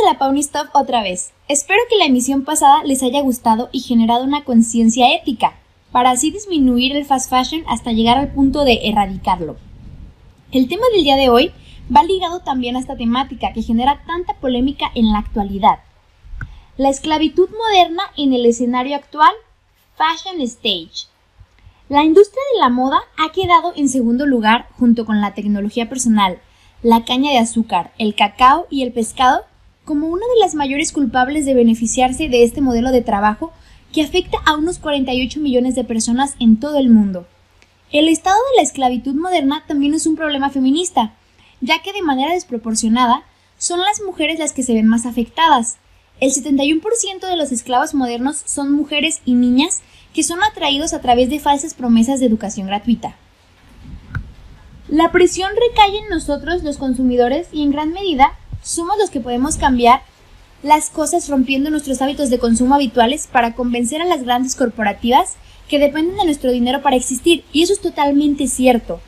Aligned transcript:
a 0.00 0.12
la 0.12 0.18
Pawnee 0.18 0.40
Stop 0.40 0.68
otra 0.72 1.02
vez. 1.02 1.32
Espero 1.48 1.80
que 1.88 1.96
la 1.96 2.06
emisión 2.06 2.44
pasada 2.44 2.82
les 2.84 3.02
haya 3.02 3.20
gustado 3.20 3.68
y 3.72 3.80
generado 3.80 4.24
una 4.24 4.44
conciencia 4.44 5.14
ética, 5.14 5.54
para 5.92 6.10
así 6.10 6.30
disminuir 6.30 6.96
el 6.96 7.04
fast 7.04 7.28
fashion 7.28 7.64
hasta 7.66 7.92
llegar 7.92 8.16
al 8.16 8.32
punto 8.32 8.64
de 8.64 8.80
erradicarlo. 8.84 9.56
El 10.52 10.68
tema 10.68 10.84
del 10.92 11.04
día 11.04 11.16
de 11.16 11.28
hoy 11.28 11.52
va 11.94 12.02
ligado 12.04 12.40
también 12.40 12.76
a 12.76 12.78
esta 12.78 12.96
temática 12.96 13.52
que 13.52 13.62
genera 13.62 14.02
tanta 14.06 14.34
polémica 14.34 14.90
en 14.94 15.12
la 15.12 15.18
actualidad. 15.18 15.80
La 16.76 16.88
esclavitud 16.88 17.48
moderna 17.50 18.04
en 18.16 18.32
el 18.32 18.46
escenario 18.46 18.96
actual, 18.96 19.32
Fashion 19.96 20.40
Stage. 20.40 21.08
La 21.88 22.04
industria 22.04 22.42
de 22.54 22.60
la 22.60 22.68
moda 22.68 23.00
ha 23.18 23.32
quedado 23.32 23.72
en 23.76 23.88
segundo 23.88 24.24
lugar 24.24 24.68
junto 24.78 25.04
con 25.04 25.20
la 25.20 25.34
tecnología 25.34 25.88
personal, 25.88 26.38
la 26.82 27.04
caña 27.04 27.32
de 27.32 27.38
azúcar, 27.38 27.92
el 27.98 28.14
cacao 28.14 28.66
y 28.70 28.82
el 28.82 28.92
pescado 28.92 29.44
como 29.90 30.06
una 30.06 30.24
de 30.24 30.38
las 30.38 30.54
mayores 30.54 30.92
culpables 30.92 31.44
de 31.44 31.54
beneficiarse 31.54 32.28
de 32.28 32.44
este 32.44 32.60
modelo 32.60 32.92
de 32.92 33.02
trabajo 33.02 33.50
que 33.92 34.04
afecta 34.04 34.38
a 34.46 34.54
unos 34.54 34.78
48 34.78 35.40
millones 35.40 35.74
de 35.74 35.82
personas 35.82 36.36
en 36.38 36.60
todo 36.60 36.78
el 36.78 36.90
mundo. 36.90 37.26
El 37.90 38.06
estado 38.06 38.36
de 38.36 38.58
la 38.58 38.62
esclavitud 38.62 39.16
moderna 39.16 39.64
también 39.66 39.92
es 39.94 40.06
un 40.06 40.14
problema 40.14 40.50
feminista, 40.50 41.12
ya 41.60 41.82
que 41.82 41.92
de 41.92 42.02
manera 42.02 42.34
desproporcionada 42.34 43.24
son 43.58 43.80
las 43.80 44.00
mujeres 44.00 44.38
las 44.38 44.52
que 44.52 44.62
se 44.62 44.74
ven 44.74 44.86
más 44.86 45.06
afectadas. 45.06 45.78
El 46.20 46.30
71% 46.30 47.28
de 47.28 47.36
los 47.36 47.50
esclavos 47.50 47.92
modernos 47.92 48.40
son 48.46 48.70
mujeres 48.70 49.22
y 49.24 49.34
niñas 49.34 49.80
que 50.14 50.22
son 50.22 50.40
atraídos 50.44 50.92
a 50.92 51.00
través 51.00 51.30
de 51.30 51.40
falsas 51.40 51.74
promesas 51.74 52.20
de 52.20 52.26
educación 52.26 52.68
gratuita. 52.68 53.16
La 54.86 55.10
presión 55.10 55.50
recae 55.50 55.98
en 55.98 56.10
nosotros 56.10 56.62
los 56.62 56.78
consumidores 56.78 57.48
y 57.50 57.64
en 57.64 57.72
gran 57.72 57.92
medida 57.92 58.34
somos 58.70 58.96
los 58.98 59.10
que 59.10 59.20
podemos 59.20 59.56
cambiar 59.56 60.02
las 60.62 60.90
cosas 60.90 61.28
rompiendo 61.28 61.70
nuestros 61.70 62.00
hábitos 62.02 62.30
de 62.30 62.38
consumo 62.38 62.76
habituales 62.76 63.26
para 63.26 63.54
convencer 63.54 64.00
a 64.00 64.04
las 64.04 64.22
grandes 64.22 64.54
corporativas 64.54 65.34
que 65.68 65.80
dependen 65.80 66.16
de 66.16 66.24
nuestro 66.24 66.52
dinero 66.52 66.80
para 66.80 66.96
existir. 66.96 67.44
Y 67.52 67.62
eso 67.62 67.72
es 67.72 67.80
totalmente 67.80 68.46
cierto. 68.46 69.00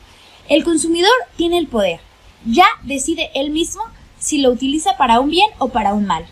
El 0.49 0.65
consumidor 0.65 1.13
tiene 1.37 1.57
el 1.57 1.67
poder. 1.67 2.01
Ya 2.45 2.65
decide 2.83 3.29
él 3.35 3.51
mismo 3.51 3.83
si 4.19 4.39
lo 4.39 4.49
utiliza 4.51 4.97
para 4.97 5.21
un 5.21 5.29
bien 5.29 5.49
o 5.59 5.69
para 5.69 5.93
un 5.93 6.05
mal. 6.05 6.25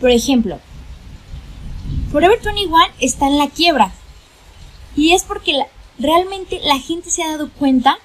Por 0.00 0.10
ejemplo, 0.10 0.60
Forever 2.12 2.38
21 2.44 2.76
está 3.00 3.26
en 3.26 3.38
la 3.38 3.48
quiebra. 3.48 3.92
Y 4.94 5.14
es 5.14 5.24
porque 5.24 5.64
realmente 5.98 6.60
la 6.62 6.78
gente 6.78 7.10
se 7.10 7.24
ha 7.24 7.32
dado 7.32 7.50
cuenta 7.50 7.98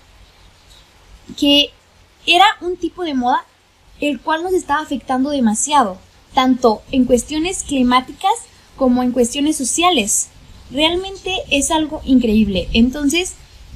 que 1.38 1.70
era 2.26 2.46
un 2.62 2.78
tipo 2.78 3.04
de 3.04 3.14
moda 3.14 3.46
el 4.10 4.20
cual 4.20 4.44
nos 4.44 4.54
estaba 4.54 4.82
afectando 4.82 5.30
demasiado, 5.30 5.98
tanto 6.34 6.82
en 6.92 7.06
cuestiones 7.06 7.64
climáticas 7.64 8.34
como 8.78 9.04
en 9.04 9.12
cuestiones 9.12 9.56
sociales. 9.56 10.28
Realmente 10.72 11.36
es 11.52 11.72
algo 11.72 12.02
increíble. 12.06 12.70
Entonces, 12.74 13.34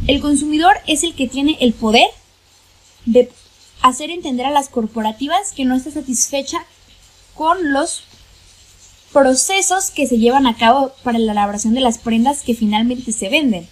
el 0.08 0.22
consumidor 0.22 0.74
es 0.88 1.04
el 1.04 1.16
que 1.16 1.28
tiene 1.28 1.58
el 1.60 1.74
poder 1.74 2.08
de 3.06 3.32
hacer 3.82 4.10
entender 4.10 4.46
a 4.46 4.52
las 4.52 4.70
corporativas 4.70 5.54
que 5.54 5.66
no 5.66 5.76
está 5.76 5.92
satisfecha 5.92 6.66
con 7.36 7.72
los 7.72 8.04
procesos 9.14 9.92
que 9.92 10.08
se 10.08 10.18
llevan 10.18 10.48
a 10.48 10.58
cabo 10.58 10.92
para 11.04 11.20
la 11.20 11.32
elaboración 11.32 11.74
de 11.74 11.82
las 11.82 11.98
prendas 11.98 12.42
que 12.42 12.54
finalmente 12.54 13.12
se 13.12 13.30
venden. 13.30 13.68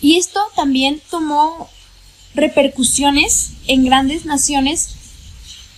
Y 0.00 0.16
esto 0.16 0.40
también 0.56 1.00
tomó 1.10 1.68
repercusiones 2.34 3.50
en 3.66 3.84
grandes 3.84 4.24
naciones 4.24 4.94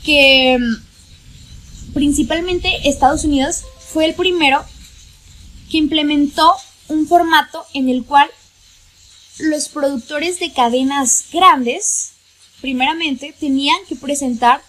que 0.04 0.58
mm, 0.58 1.92
principalmente 1.94 2.88
Estados 2.88 3.24
Unidos 3.24 3.62
fue 3.92 4.06
el 4.06 4.14
primero 4.14 4.64
que 5.70 5.78
implementó 5.78 6.54
un 6.88 7.06
formato 7.06 7.64
en 7.74 7.88
el 7.88 8.04
cual 8.04 8.28
los 9.38 9.68
productores 9.68 10.38
de 10.38 10.52
cadenas 10.52 11.24
grandes, 11.32 12.12
primeramente, 12.60 13.34
tenían 13.38 13.78
que 13.88 13.96
presentar 13.96 14.62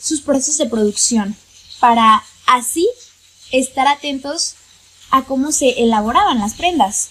sus 0.00 0.20
procesos 0.20 0.58
de 0.58 0.66
producción 0.66 1.36
para 1.80 2.22
así 2.46 2.88
estar 3.50 3.88
atentos 3.88 4.54
a 5.10 5.24
cómo 5.24 5.52
se 5.52 5.82
elaboraban 5.82 6.38
las 6.38 6.54
prendas. 6.54 7.10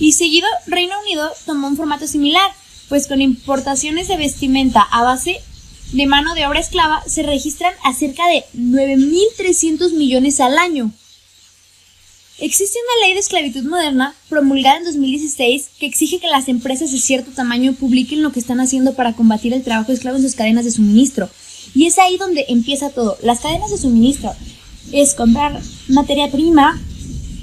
Y 0.00 0.12
seguido, 0.12 0.46
Reino 0.66 0.94
Unido 1.00 1.30
tomó 1.46 1.66
un 1.66 1.76
formato 1.76 2.06
similar, 2.06 2.50
pues 2.88 3.06
con 3.06 3.20
importaciones 3.20 4.08
de 4.08 4.16
vestimenta 4.16 4.82
a 4.82 5.02
base 5.02 5.40
de 5.92 6.06
mano 6.06 6.34
de 6.34 6.46
obra 6.46 6.60
esclava 6.60 7.02
se 7.06 7.22
registran 7.22 7.72
a 7.82 7.94
cerca 7.94 8.26
de 8.28 8.44
9.300 8.54 9.92
millones 9.92 10.38
al 10.40 10.58
año. 10.58 10.92
Existe 12.40 12.78
una 12.78 13.06
ley 13.06 13.14
de 13.14 13.20
esclavitud 13.20 13.64
moderna 13.64 14.14
promulgada 14.28 14.76
en 14.76 14.84
2016 14.84 15.70
que 15.80 15.86
exige 15.86 16.20
que 16.20 16.28
las 16.28 16.48
empresas 16.48 16.92
de 16.92 16.98
cierto 16.98 17.32
tamaño 17.32 17.72
publiquen 17.72 18.22
lo 18.22 18.32
que 18.32 18.38
están 18.38 18.60
haciendo 18.60 18.94
para 18.94 19.14
combatir 19.14 19.54
el 19.54 19.64
trabajo 19.64 19.90
esclavo 19.90 20.18
en 20.18 20.22
sus 20.22 20.34
cadenas 20.34 20.64
de 20.64 20.70
suministro. 20.70 21.30
Y 21.74 21.86
es 21.86 21.98
ahí 21.98 22.16
donde 22.16 22.44
empieza 22.48 22.90
todo. 22.90 23.16
Las 23.22 23.40
cadenas 23.40 23.70
de 23.70 23.78
suministro 23.78 24.32
es 24.92 25.14
comprar 25.14 25.60
materia 25.88 26.30
prima, 26.30 26.80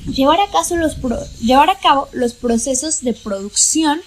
llevar 0.07 0.39
a, 0.39 0.75
los 0.75 0.97
llevar 1.41 1.69
a 1.69 1.79
cabo 1.79 2.07
los 2.13 2.33
procesos 2.33 3.01
de 3.01 3.13
producción. 3.13 4.01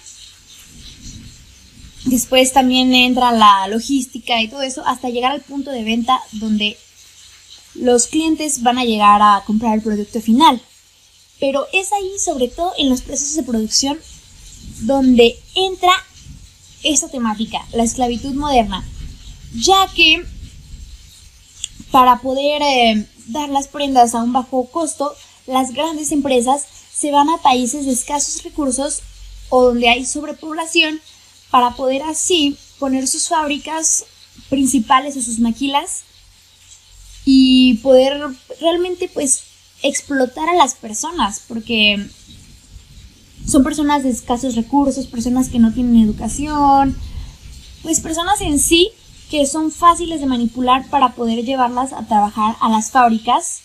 Después 2.05 2.53
también 2.53 2.93
entra 2.95 3.31
la 3.31 3.67
logística 3.67 4.41
y 4.41 4.47
todo 4.47 4.61
eso 4.61 4.83
hasta 4.85 5.09
llegar 5.09 5.31
al 5.31 5.41
punto 5.41 5.71
de 5.71 5.83
venta 5.83 6.19
donde 6.33 6.77
los 7.75 8.07
clientes 8.07 8.63
van 8.63 8.77
a 8.77 8.85
llegar 8.85 9.21
a 9.21 9.43
comprar 9.45 9.75
el 9.75 9.83
producto 9.83 10.21
final. 10.21 10.61
Pero 11.39 11.65
es 11.71 11.91
ahí, 11.93 12.11
sobre 12.23 12.47
todo 12.47 12.73
en 12.77 12.89
los 12.89 13.01
procesos 13.01 13.35
de 13.35 13.43
producción, 13.43 13.97
donde 14.81 15.39
entra 15.55 15.91
esta 16.83 17.09
temática, 17.09 17.65
la 17.73 17.83
esclavitud 17.83 18.33
moderna. 18.33 18.85
Ya 19.53 19.87
que 19.95 20.25
para 21.91 22.19
poder 22.19 22.61
eh, 22.61 23.07
dar 23.27 23.49
las 23.49 23.67
prendas 23.67 24.15
a 24.15 24.23
un 24.23 24.33
bajo 24.33 24.69
costo, 24.69 25.15
las 25.49 25.73
grandes 25.73 26.11
empresas 26.11 26.65
se 26.93 27.11
van 27.11 27.29
a 27.29 27.37
países 27.37 27.85
de 27.85 27.91
escasos 27.91 28.43
recursos 28.43 29.01
o 29.49 29.63
donde 29.63 29.89
hay 29.89 30.05
sobrepoblación 30.05 31.01
para 31.49 31.71
poder 31.71 32.03
así 32.03 32.57
poner 32.77 33.07
sus 33.07 33.27
fábricas 33.27 34.05
principales 34.49 35.17
o 35.17 35.21
sus 35.21 35.39
maquilas 35.39 36.03
y 37.25 37.75
poder 37.75 38.21
realmente 38.61 39.09
pues 39.11 39.43
explotar 39.81 40.49
a 40.49 40.55
las 40.55 40.75
personas 40.75 41.41
porque 41.47 42.07
son 43.47 43.63
personas 43.63 44.03
de 44.03 44.09
escasos 44.09 44.55
recursos, 44.55 45.07
personas 45.07 45.49
que 45.49 45.57
no 45.57 45.73
tienen 45.73 46.03
educación, 46.03 46.95
pues 47.81 47.99
personas 47.99 48.41
en 48.41 48.59
sí 48.59 48.91
que 49.31 49.47
son 49.47 49.71
fáciles 49.71 50.19
de 50.19 50.27
manipular 50.27 50.87
para 50.89 51.13
poder 51.13 51.43
llevarlas 51.43 51.93
a 51.93 52.05
trabajar 52.05 52.55
a 52.61 52.69
las 52.69 52.91
fábricas 52.91 53.61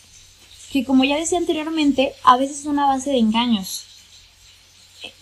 que 0.75 0.85
como 0.85 1.05
ya 1.05 1.17
decía 1.17 1.39
anteriormente, 1.39 2.15
a 2.25 2.37
veces 2.37 2.59
es 2.59 2.67
una 2.67 2.89
base 2.89 3.11
de 3.11 3.19
engaños. 3.19 3.85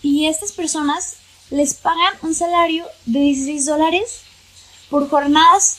Y 0.01 0.25
estas 0.25 0.51
personas 0.51 1.17
les 1.51 1.75
pagan 1.75 2.15
un 2.23 2.33
salario 2.33 2.87
de 3.05 3.19
16 3.19 3.67
dólares 3.67 4.21
por 4.89 5.07
jornadas 5.11 5.77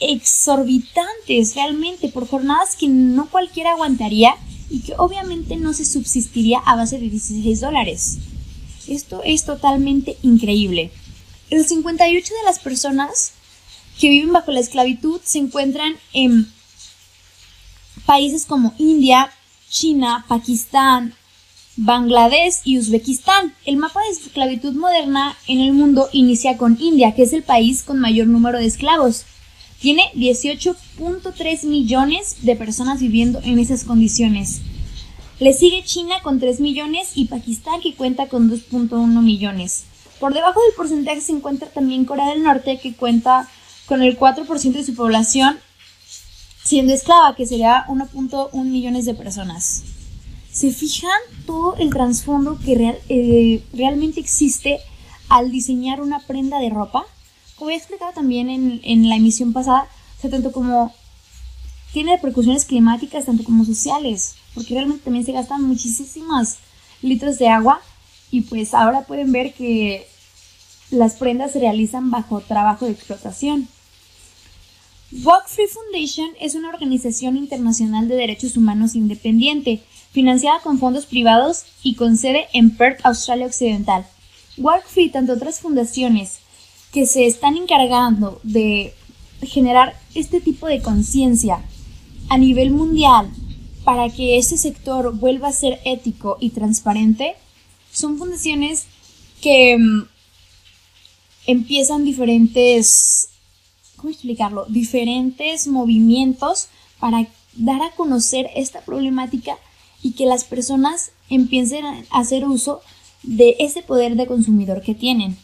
exorbitantes, 0.00 1.54
realmente, 1.54 2.08
por 2.08 2.26
jornadas 2.26 2.74
que 2.74 2.88
no 2.88 3.30
cualquiera 3.30 3.74
aguantaría 3.74 4.34
y 4.70 4.80
que 4.80 4.94
obviamente 4.98 5.54
no 5.54 5.72
se 5.72 5.84
subsistiría 5.84 6.58
a 6.66 6.74
base 6.74 6.98
de 6.98 7.08
16 7.08 7.60
dólares. 7.60 8.18
Esto 8.88 9.22
es 9.24 9.44
totalmente 9.44 10.18
increíble. 10.22 10.90
El 11.50 11.64
58 11.64 12.34
de 12.34 12.44
las 12.44 12.58
personas 12.58 13.34
que 14.00 14.08
viven 14.08 14.32
bajo 14.32 14.50
la 14.50 14.58
esclavitud 14.58 15.20
se 15.22 15.38
encuentran 15.38 15.94
en 16.12 16.55
países 18.06 18.46
como 18.46 18.72
India, 18.78 19.30
China, 19.68 20.24
Pakistán, 20.28 21.12
Bangladesh 21.76 22.60
y 22.64 22.78
Uzbekistán. 22.78 23.52
El 23.66 23.76
mapa 23.76 24.00
de 24.02 24.10
esclavitud 24.10 24.72
moderna 24.74 25.36
en 25.46 25.60
el 25.60 25.72
mundo 25.72 26.08
inicia 26.12 26.56
con 26.56 26.78
India, 26.80 27.14
que 27.14 27.24
es 27.24 27.32
el 27.32 27.42
país 27.42 27.82
con 27.82 27.98
mayor 27.98 28.28
número 28.28 28.58
de 28.58 28.66
esclavos. 28.66 29.24
Tiene 29.80 30.04
18.3 30.14 31.64
millones 31.66 32.36
de 32.42 32.56
personas 32.56 33.00
viviendo 33.00 33.40
en 33.44 33.58
esas 33.58 33.84
condiciones. 33.84 34.62
Le 35.38 35.52
sigue 35.52 35.84
China 35.84 36.14
con 36.22 36.40
3 36.40 36.60
millones 36.60 37.10
y 37.14 37.26
Pakistán 37.26 37.82
que 37.82 37.94
cuenta 37.94 38.28
con 38.28 38.50
2.1 38.50 39.22
millones. 39.22 39.84
Por 40.18 40.32
debajo 40.32 40.60
del 40.62 40.74
porcentaje 40.74 41.20
se 41.20 41.32
encuentra 41.32 41.68
también 41.68 42.06
Corea 42.06 42.30
del 42.30 42.42
Norte 42.42 42.78
que 42.82 42.94
cuenta 42.94 43.46
con 43.84 44.02
el 44.02 44.18
4% 44.18 44.72
de 44.72 44.84
su 44.84 44.94
población 44.94 45.58
siendo 46.66 46.92
esclava, 46.92 47.34
que 47.34 47.46
sería 47.46 47.86
1.1 47.86 48.52
millones 48.64 49.06
de 49.06 49.14
personas. 49.14 49.84
¿Se 50.52 50.70
fijan 50.70 51.10
todo 51.46 51.76
el 51.76 51.90
trasfondo 51.90 52.58
que 52.58 52.98
eh, 53.08 53.64
realmente 53.72 54.20
existe 54.20 54.80
al 55.28 55.50
diseñar 55.50 56.00
una 56.00 56.20
prenda 56.20 56.58
de 56.58 56.70
ropa? 56.70 57.06
como 57.56 57.70
he 57.70 57.74
explicado 57.74 58.12
también 58.12 58.48
en, 58.50 58.80
en 58.84 59.08
la 59.08 59.16
emisión 59.16 59.52
pasada, 59.52 59.88
o 60.18 60.20
sea, 60.20 60.30
tanto 60.30 60.52
como 60.52 60.94
tiene 61.92 62.16
repercusiones 62.16 62.66
climáticas, 62.66 63.24
tanto 63.24 63.44
como 63.44 63.64
sociales, 63.64 64.36
porque 64.54 64.74
realmente 64.74 65.04
también 65.04 65.24
se 65.24 65.32
gastan 65.32 65.62
muchísimos 65.62 66.56
litros 67.02 67.38
de 67.38 67.48
agua 67.48 67.80
y 68.30 68.42
pues 68.42 68.74
ahora 68.74 69.06
pueden 69.06 69.32
ver 69.32 69.54
que 69.54 70.06
las 70.90 71.14
prendas 71.14 71.52
se 71.52 71.60
realizan 71.60 72.10
bajo 72.10 72.40
trabajo 72.40 72.84
de 72.84 72.92
explotación. 72.92 73.68
Walk 75.12 75.46
Free 75.46 75.68
Foundation 75.68 76.30
es 76.40 76.56
una 76.56 76.68
organización 76.68 77.36
internacional 77.36 78.08
de 78.08 78.16
derechos 78.16 78.56
humanos 78.56 78.96
independiente, 78.96 79.80
financiada 80.10 80.60
con 80.60 80.78
fondos 80.80 81.06
privados 81.06 81.64
y 81.82 81.94
con 81.94 82.16
sede 82.16 82.48
en 82.52 82.76
Perth, 82.76 83.00
Australia 83.04 83.46
Occidental. 83.46 84.04
Walk 84.58 84.84
Free, 84.86 85.10
tanto 85.10 85.34
otras 85.34 85.60
fundaciones 85.60 86.38
que 86.92 87.06
se 87.06 87.26
están 87.26 87.56
encargando 87.56 88.40
de 88.42 88.94
generar 89.42 89.96
este 90.14 90.40
tipo 90.40 90.66
de 90.66 90.82
conciencia 90.82 91.62
a 92.28 92.38
nivel 92.38 92.70
mundial 92.72 93.30
para 93.84 94.08
que 94.08 94.38
este 94.38 94.58
sector 94.58 95.14
vuelva 95.14 95.48
a 95.48 95.52
ser 95.52 95.78
ético 95.84 96.36
y 96.40 96.50
transparente, 96.50 97.36
son 97.92 98.18
fundaciones 98.18 98.86
que 99.40 99.78
mm, 99.78 100.08
empiezan 101.46 102.04
diferentes, 102.04 103.28
¿cómo 103.96 104.10
explicarlo? 104.10 104.66
Diferentes 104.68 105.66
movimientos 105.66 106.68
para 107.00 107.26
dar 107.54 107.82
a 107.82 107.90
conocer 107.90 108.48
esta 108.54 108.80
problemática 108.80 109.56
y 110.02 110.12
que 110.12 110.26
las 110.26 110.44
personas 110.44 111.12
empiecen 111.30 111.84
a 111.84 112.04
hacer 112.10 112.46
uso 112.46 112.80
de 113.22 113.56
ese 113.58 113.82
poder 113.82 114.16
de 114.16 114.26
consumidor 114.26 114.82
que 114.82 114.94
tienen. 114.94 115.36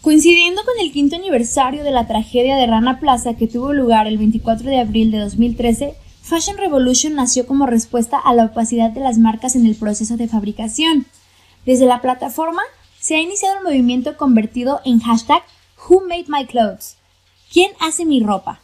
Coincidiendo 0.00 0.62
con 0.64 0.74
el 0.80 0.92
quinto 0.92 1.16
aniversario 1.16 1.82
de 1.82 1.90
la 1.90 2.06
tragedia 2.06 2.56
de 2.56 2.66
Rana 2.66 3.00
Plaza 3.00 3.34
que 3.34 3.48
tuvo 3.48 3.72
lugar 3.72 4.06
el 4.06 4.18
24 4.18 4.68
de 4.70 4.78
abril 4.78 5.10
de 5.10 5.18
2013, 5.18 5.94
Fashion 6.22 6.58
Revolution 6.58 7.14
nació 7.14 7.46
como 7.46 7.66
respuesta 7.66 8.18
a 8.18 8.34
la 8.34 8.46
opacidad 8.46 8.90
de 8.90 9.00
las 9.00 9.18
marcas 9.18 9.56
en 9.56 9.66
el 9.66 9.74
proceso 9.74 10.16
de 10.16 10.28
fabricación. 10.28 11.06
Desde 11.64 11.86
la 11.86 12.00
plataforma 12.00 12.62
se 13.00 13.16
ha 13.16 13.20
iniciado 13.20 13.58
un 13.58 13.64
movimiento 13.64 14.16
convertido 14.16 14.80
en 14.84 15.00
hashtag 15.00 15.42
Who 15.88 16.02
Made 16.08 16.26
My 16.28 16.46
Clothes? 16.46 16.96
¿Quién 17.52 17.70
hace 17.80 18.04
mi 18.04 18.20
ropa? 18.20 18.60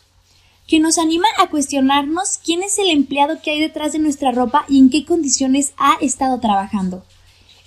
que 0.67 0.81
nos 0.81 0.97
anima 0.97 1.27
a 1.39 1.51
cuestionarnos 1.51 2.39
quién 2.43 2.63
es 2.63 2.79
el 2.79 2.89
empleado 2.89 3.43
que 3.43 3.51
hay 3.51 3.61
detrás 3.61 3.93
de 3.93 3.99
nuestra 3.99 4.33
ropa 4.33 4.65
y 4.69 4.79
en 4.79 4.89
qué 4.89 5.05
condiciones 5.05 5.75
ha 5.77 5.97
estado 6.01 6.41
trabajando. 6.41 7.05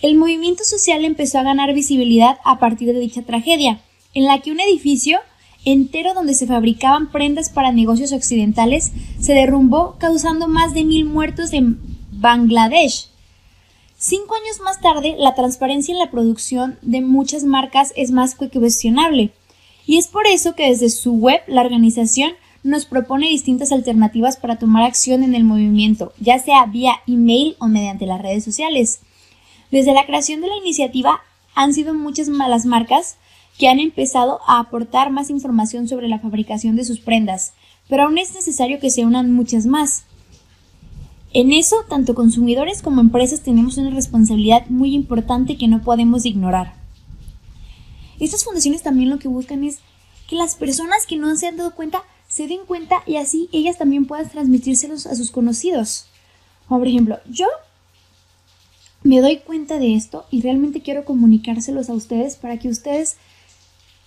El 0.02 0.16
movimiento 0.16 0.64
social 0.64 1.06
empezó 1.06 1.38
a 1.38 1.44
ganar 1.44 1.74
visibilidad 1.74 2.40
a 2.44 2.58
partir 2.58 2.94
de 2.94 3.00
dicha 3.00 3.22
tragedia, 3.22 3.80
en 4.14 4.26
la 4.26 4.40
que 4.40 4.52
un 4.52 4.60
edificio 4.60 5.20
entero 5.66 6.16
donde 6.16 6.34
se 6.34 6.48
fabricaban 6.48 7.12
prendas 7.12 7.50
para 7.50 7.72
negocios 7.72 8.12
occidentales 8.12 8.92
se 9.20 9.34
derrumbó 9.34 9.98
causando 10.00 10.48
más 10.48 10.74
de 10.74 10.84
mil 10.84 11.06
muertos 11.06 11.54
en 11.54 11.80
Bangladesh. 12.12 13.10
Cinco 13.98 14.36
años 14.36 14.62
más 14.64 14.82
tarde, 14.82 15.16
la 15.18 15.36
transparencia 15.36 15.94
en 15.94 16.00
la 16.00 16.12
producción 16.12 16.78
de 16.82 17.02
muchas 17.02 17.44
marcas 17.44 17.94
es 17.96 18.12
más 18.12 18.36
que 18.36 18.50
cuestionable, 18.50 19.32
y 19.86 19.98
es 19.98 20.08
por 20.08 20.28
eso 20.28 20.56
que 20.56 20.70
desde 20.70 20.90
su 20.90 21.14
web 21.14 21.42
la 21.48 21.62
organización 21.62 22.32
nos 22.64 22.86
propone 22.86 23.28
distintas 23.28 23.72
alternativas 23.72 24.38
para 24.38 24.58
tomar 24.58 24.84
acción 24.84 25.24
en 25.24 25.36
el 25.36 25.44
movimiento, 25.44 26.14
ya 26.20 26.40
sea 26.40 26.66
vía 26.66 26.96
email 27.06 27.56
o 27.60 27.68
mediante 27.68 28.08
las 28.08 28.22
redes 28.22 28.44
sociales. 28.44 29.02
Desde 29.72 29.94
la 29.94 30.06
creación 30.06 30.42
de 30.42 30.48
la 30.48 30.58
iniciativa 30.58 31.20
han 31.54 31.74
sido 31.74 31.94
muchas 31.94 32.28
malas 32.28 32.66
marcas 32.66 33.18
que 33.60 33.68
han 33.68 33.80
empezado 33.80 34.40
a 34.48 34.60
aportar 34.60 35.12
más 35.12 35.30
información 35.30 35.88
sobre 35.88 36.08
la 36.08 36.20
fabricación 36.20 36.76
de 36.76 36.86
sus 36.86 37.00
prendas, 37.00 37.54
pero 37.88 38.04
aún 38.04 38.18
es 38.18 38.34
necesario 38.34 38.80
que 38.80 38.90
se 38.90 39.06
unan 39.06 39.32
muchas 39.32 39.66
más. 39.66 40.06
En 41.34 41.52
eso, 41.52 41.76
tanto 41.88 42.16
consumidores 42.16 42.82
como 42.82 43.02
empresas 43.02 43.42
tenemos 43.42 43.78
una 43.78 43.92
responsabilidad 43.92 44.66
muy 44.70 44.96
importante 44.96 45.58
que 45.58 45.68
no 45.68 45.82
podemos 45.82 46.26
ignorar. 46.26 46.85
Estas 48.20 48.44
fundaciones 48.44 48.84
también 48.84 49.10
lo 49.10 49.20
que 49.20 49.28
buscan 49.28 49.64
es 49.64 49.80
que 50.28 50.36
las 50.36 50.56
personas 50.56 51.06
que 51.06 51.18
no 51.18 51.36
se 51.36 51.48
han 51.48 51.58
dado 51.58 51.76
cuenta 51.76 52.04
se 52.28 52.48
den 52.48 52.66
cuenta 52.66 53.04
y 53.06 53.18
así 53.18 53.50
ellas 53.52 53.78
también 53.78 54.06
puedan 54.06 54.30
transmitírselos 54.30 55.06
a 55.06 55.16
sus 55.16 55.32
conocidos. 55.32 56.08
por 56.68 56.88
ejemplo, 56.88 57.20
yo 57.30 57.48
me 59.04 59.22
doy 59.22 59.38
cuenta 59.38 59.78
de 59.78 59.96
esto 59.96 60.26
y 60.32 60.42
realmente 60.42 60.82
quiero 60.82 61.06
comunicárselos 61.06 61.90
a 61.90 61.94
ustedes 61.94 62.38
para 62.38 62.58
que 62.58 62.70
ustedes 62.70 63.18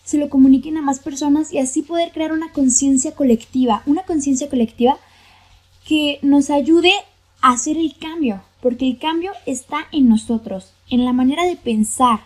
se 0.04 0.18
lo 0.18 0.28
comuniquen 0.28 0.76
a 0.76 0.82
más 0.82 0.98
personas 0.98 1.52
y 1.52 1.58
así 1.58 1.82
poder 1.82 2.12
crear 2.12 2.32
una 2.32 2.52
conciencia 2.52 3.12
colectiva, 3.12 3.82
una 3.86 4.02
conciencia 4.02 4.48
colectiva 4.48 4.98
que 5.86 6.18
nos 6.22 6.50
ayude 6.50 6.92
a 7.40 7.52
hacer 7.52 7.76
el 7.76 7.96
cambio, 7.96 8.42
porque 8.60 8.86
el 8.86 8.98
cambio 8.98 9.32
está 9.46 9.86
en 9.92 10.08
nosotros, 10.08 10.72
en 10.90 11.04
la 11.04 11.12
manera 11.12 11.44
de 11.44 11.56
pensar. 11.56 12.20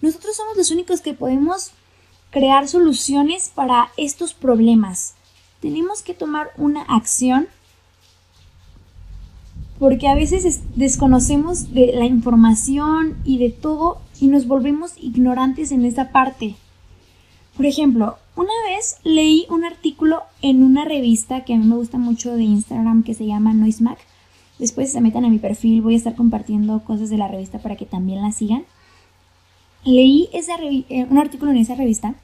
Nosotros 0.00 0.36
somos 0.36 0.56
los 0.56 0.70
únicos 0.70 1.00
que 1.00 1.14
podemos 1.14 1.72
crear 2.30 2.68
soluciones 2.68 3.50
para 3.54 3.90
estos 3.96 4.34
problemas. 4.34 5.14
Tenemos 5.60 6.02
que 6.02 6.14
tomar 6.14 6.50
una 6.56 6.82
acción 6.82 7.48
porque 9.78 10.08
a 10.08 10.14
veces 10.14 10.60
desconocemos 10.76 11.72
de 11.72 11.92
la 11.94 12.04
información 12.04 13.16
y 13.24 13.38
de 13.38 13.50
todo 13.50 14.00
y 14.20 14.28
nos 14.28 14.46
volvemos 14.46 14.92
ignorantes 14.98 15.72
en 15.72 15.84
esa 15.86 16.12
parte. 16.12 16.54
Por 17.56 17.66
ejemplo, 17.66 18.16
una 18.36 18.52
vez 18.68 18.98
leí 19.04 19.46
un 19.50 19.64
artículo 19.64 20.22
en 20.42 20.62
una 20.62 20.84
revista 20.84 21.44
que 21.44 21.54
a 21.54 21.56
mí 21.56 21.66
me 21.66 21.76
gusta 21.76 21.98
mucho 21.98 22.34
de 22.34 22.42
Instagram 22.42 23.02
que 23.02 23.14
se 23.14 23.26
llama 23.26 23.54
NoiseMac. 23.54 23.98
Después 24.58 24.92
se 24.92 25.00
metan 25.00 25.24
a 25.24 25.30
mi 25.30 25.38
perfil, 25.38 25.80
voy 25.80 25.94
a 25.94 25.96
estar 25.96 26.14
compartiendo 26.14 26.84
cosas 26.84 27.08
de 27.08 27.16
la 27.16 27.28
revista 27.28 27.58
para 27.58 27.76
que 27.76 27.86
también 27.86 28.20
la 28.20 28.32
sigan. 28.32 28.64
Leí 29.84 30.28
esa 30.32 30.56
eh, 30.60 31.06
un 31.08 31.18
artículo 31.18 31.50
en 31.50 31.58
esa 31.58 31.74
revista 31.74 32.14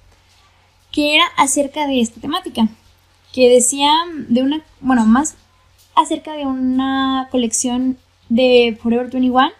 que 0.92 1.14
era 1.14 1.24
acerca 1.36 1.86
de 1.86 2.00
esta 2.00 2.20
temática, 2.20 2.68
que 3.32 3.50
decía 3.50 3.90
de 4.28 4.42
una, 4.42 4.62
bueno, 4.80 5.04
más 5.04 5.36
acerca 5.94 6.32
de 6.32 6.46
una 6.46 7.28
colección 7.30 7.98
de 8.28 8.78
Forever 8.82 9.10
21 9.10 9.50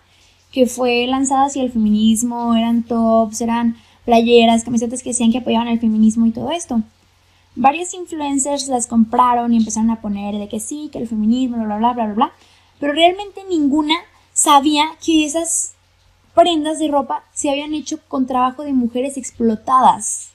que 0.53 0.67
fue 0.67 1.07
lanzada 1.07 1.47
hacia 1.47 1.63
el 1.63 1.71
feminismo, 1.71 2.55
eran 2.55 2.83
tops, 2.83 3.43
eran 3.43 3.77
playeras, 4.07 4.65
camisetas 4.65 5.03
que 5.03 5.11
decían 5.11 5.31
que 5.31 5.39
apoyaban 5.39 5.69
el 5.69 5.81
feminismo 5.81 6.25
y 6.25 6.31
todo 6.31 6.51
esto. 6.51 6.81
Varios 7.55 7.93
influencers 7.93 8.69
las 8.69 8.87
compraron 8.87 9.53
y 9.53 9.59
empezaron 9.59 9.91
a 9.91 10.01
poner 10.01 10.37
de 10.39 10.49
que 10.49 10.61
sí, 10.61 10.89
que 10.91 10.99
el 10.99 11.09
feminismo, 11.09 11.59
bla, 11.59 11.77
bla, 11.77 11.93
bla, 11.93 12.05
bla, 12.07 12.15
bla, 12.15 12.33
pero 12.81 12.95
realmente 12.95 13.43
ninguna 13.49 13.97
sabía 14.33 14.87
que 15.05 15.27
esas 15.27 15.75
prendas 16.37 16.79
de 16.79 16.89
ropa 16.89 17.25
se 17.33 17.51
habían 17.51 17.75
hecho 17.75 17.99
con 18.09 18.27
trabajo 18.27 18.63
de 18.63 18.75
mujeres 18.75 19.17
explotadas. 19.17 20.33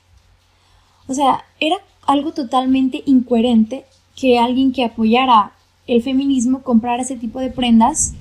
O 1.07 1.13
sea, 1.13 1.45
era 1.59 1.77
algo 2.07 2.33
totalmente 2.33 3.03
incoherente 3.05 3.85
que 4.15 4.39
alguien 4.39 4.73
que 4.73 4.83
apoyara 4.83 5.53
el 5.87 6.01
feminismo 6.01 6.63
comprar 6.63 6.99
ese 6.99 7.15
tipo 7.15 7.39
de 7.39 7.51
prendas 7.51 8.13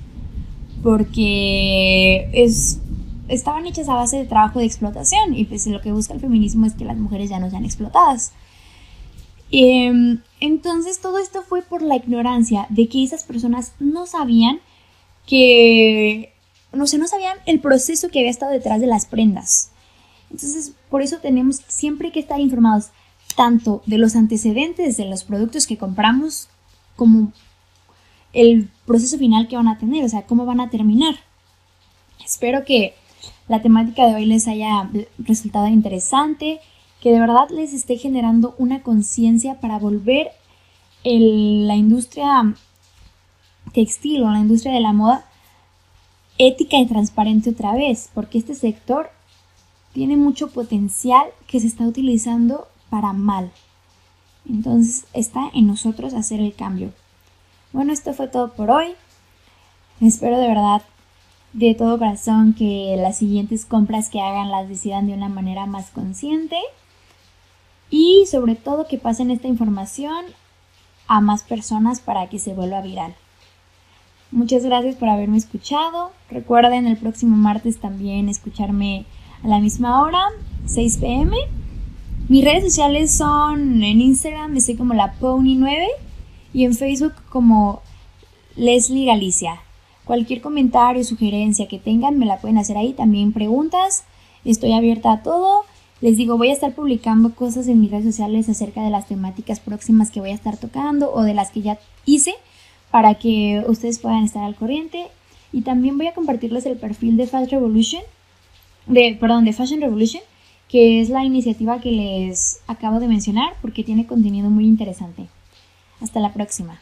porque 0.83 2.29
es, 2.33 2.79
estaban 3.27 3.65
hechas 3.65 3.89
a 3.89 3.95
base 3.95 4.17
de 4.17 4.25
trabajo 4.25 4.59
de 4.59 4.65
explotación 4.65 5.35
y 5.35 5.45
pues 5.45 5.65
lo 5.67 5.81
que 5.81 5.91
busca 5.91 6.13
el 6.13 6.19
feminismo 6.19 6.67
es 6.67 6.73
que 6.73 6.85
las 6.85 6.97
mujeres 6.97 7.29
ya 7.29 7.39
no 7.39 7.49
sean 7.49 7.65
explotadas. 7.65 8.31
Em, 9.51 10.21
entonces 10.39 11.01
todo 11.01 11.17
esto 11.17 11.41
fue 11.41 11.61
por 11.61 11.81
la 11.81 11.97
ignorancia 11.97 12.67
de 12.69 12.87
que 12.87 13.03
esas 13.03 13.23
personas 13.23 13.73
no 13.79 14.05
sabían 14.05 14.59
que, 15.25 16.30
no 16.71 16.87
sé, 16.87 16.97
no 16.97 17.07
sabían 17.07 17.37
el 17.45 17.59
proceso 17.59 18.09
que 18.09 18.19
había 18.19 18.31
estado 18.31 18.51
detrás 18.51 18.79
de 18.79 18.87
las 18.87 19.05
prendas. 19.05 19.71
Entonces, 20.29 20.73
por 20.89 21.01
eso 21.01 21.17
tenemos 21.17 21.61
siempre 21.67 22.11
que 22.11 22.19
estar 22.19 22.39
informados 22.39 22.91
tanto 23.35 23.81
de 23.85 23.97
los 23.97 24.15
antecedentes 24.15 24.97
de 24.97 25.05
los 25.05 25.23
productos 25.23 25.67
que 25.67 25.77
compramos 25.77 26.47
como 26.95 27.33
el 28.33 28.69
proceso 28.85 29.17
final 29.17 29.47
que 29.47 29.57
van 29.57 29.67
a 29.67 29.77
tener, 29.77 30.05
o 30.05 30.09
sea, 30.09 30.25
cómo 30.25 30.45
van 30.45 30.61
a 30.61 30.69
terminar. 30.69 31.15
Espero 32.23 32.63
que 32.63 32.93
la 33.47 33.61
temática 33.61 34.05
de 34.05 34.15
hoy 34.15 34.25
les 34.25 34.47
haya 34.47 34.89
resultado 35.17 35.67
interesante, 35.67 36.61
que 37.01 37.11
de 37.11 37.19
verdad 37.19 37.49
les 37.49 37.73
esté 37.73 37.97
generando 37.97 38.55
una 38.57 38.83
conciencia 38.83 39.59
para 39.59 39.79
volver 39.79 40.29
la 41.03 41.75
industria 41.75 42.53
textil 43.73 44.23
o 44.23 44.31
la 44.31 44.39
industria 44.39 44.73
de 44.73 44.81
la 44.81 44.93
moda 44.93 45.25
ética 46.47 46.77
y 46.77 46.87
transparente 46.87 47.51
otra 47.51 47.75
vez, 47.75 48.09
porque 48.15 48.39
este 48.39 48.55
sector 48.55 49.11
tiene 49.93 50.17
mucho 50.17 50.49
potencial 50.49 51.27
que 51.47 51.59
se 51.59 51.67
está 51.67 51.83
utilizando 51.83 52.67
para 52.89 53.13
mal. 53.13 53.51
Entonces 54.49 55.05
está 55.13 55.51
en 55.53 55.67
nosotros 55.67 56.15
hacer 56.15 56.39
el 56.39 56.55
cambio. 56.55 56.93
Bueno, 57.73 57.93
esto 57.93 58.13
fue 58.13 58.27
todo 58.27 58.53
por 58.53 58.71
hoy. 58.71 58.93
Espero 60.01 60.39
de 60.39 60.47
verdad 60.47 60.81
de 61.53 61.75
todo 61.75 61.99
corazón 61.99 62.53
que 62.53 62.95
las 62.97 63.17
siguientes 63.17 63.65
compras 63.65 64.09
que 64.09 64.21
hagan 64.21 64.49
las 64.49 64.67
decidan 64.67 65.05
de 65.05 65.13
una 65.13 65.29
manera 65.29 65.67
más 65.67 65.91
consciente 65.91 66.57
y 67.91 68.25
sobre 68.31 68.55
todo 68.55 68.87
que 68.87 68.97
pasen 68.97 69.29
esta 69.29 69.47
información 69.47 70.25
a 71.07 71.21
más 71.21 71.43
personas 71.43 71.99
para 71.99 72.29
que 72.29 72.39
se 72.39 72.53
vuelva 72.53 72.81
viral. 72.81 73.13
Muchas 74.31 74.63
gracias 74.63 74.95
por 74.95 75.09
haberme 75.09 75.37
escuchado. 75.37 76.11
Recuerden 76.29 76.87
el 76.87 76.95
próximo 76.95 77.35
martes 77.35 77.79
también 77.79 78.29
escucharme 78.29 79.05
a 79.43 79.47
la 79.49 79.59
misma 79.59 80.01
hora, 80.01 80.23
6 80.67 80.97
pm. 80.97 81.35
Mis 82.29 82.45
redes 82.45 82.63
sociales 82.63 83.13
son 83.13 83.83
en 83.83 83.99
Instagram, 83.99 84.55
estoy 84.55 84.75
como 84.75 84.93
la 84.93 85.19
Pony9 85.19 85.85
y 86.53 86.63
en 86.63 86.75
Facebook 86.75 87.13
como 87.29 87.81
Leslie 88.55 89.05
Galicia. 89.05 89.59
Cualquier 90.05 90.39
comentario, 90.39 91.03
sugerencia 91.03 91.67
que 91.67 91.77
tengan 91.77 92.17
me 92.17 92.25
la 92.25 92.39
pueden 92.39 92.57
hacer 92.57 92.77
ahí. 92.77 92.93
También 92.93 93.33
preguntas. 93.33 94.05
Estoy 94.45 94.71
abierta 94.71 95.11
a 95.11 95.23
todo. 95.23 95.63
Les 95.99 96.15
digo, 96.15 96.37
voy 96.37 96.51
a 96.51 96.53
estar 96.53 96.73
publicando 96.73 97.35
cosas 97.35 97.67
en 97.67 97.81
mis 97.81 97.91
redes 97.91 98.05
sociales 98.05 98.47
acerca 98.47 98.81
de 98.81 98.91
las 98.91 99.07
temáticas 99.07 99.59
próximas 99.59 100.09
que 100.09 100.21
voy 100.21 100.31
a 100.31 100.35
estar 100.35 100.55
tocando 100.55 101.13
o 101.13 101.21
de 101.21 101.33
las 101.33 101.51
que 101.51 101.61
ya 101.61 101.79
hice 102.05 102.33
para 102.91 103.15
que 103.15 103.63
ustedes 103.67 103.99
puedan 103.99 104.23
estar 104.23 104.43
al 104.43 104.55
corriente. 104.55 105.07
Y 105.51 105.61
también 105.61 105.97
voy 105.97 106.07
a 106.07 106.13
compartirles 106.13 106.65
el 106.65 106.77
perfil 106.77 107.17
de 107.17 107.27
Fast 107.27 107.51
Revolution, 107.51 108.01
de, 108.85 109.17
de 109.19 109.53
Fashion 109.53 109.81
Revolution, 109.81 110.21
que 110.69 111.01
es 111.01 111.09
la 111.09 111.25
iniciativa 111.25 111.81
que 111.81 111.91
les 111.91 112.61
acabo 112.67 112.99
de 112.99 113.07
mencionar 113.07 113.53
porque 113.61 113.83
tiene 113.83 114.07
contenido 114.07 114.49
muy 114.49 114.65
interesante. 114.65 115.27
Hasta 115.99 116.19
la 116.19 116.33
próxima. 116.33 116.77